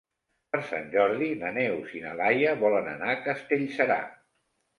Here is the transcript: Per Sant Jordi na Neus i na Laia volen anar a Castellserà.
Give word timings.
Per 0.53 0.61
Sant 0.69 0.87
Jordi 0.95 1.27
na 1.41 1.51
Neus 1.57 1.91
i 1.99 2.01
na 2.07 2.15
Laia 2.23 2.55
volen 2.65 2.91
anar 2.95 3.11
a 3.15 3.19
Castellserà. 3.29 4.01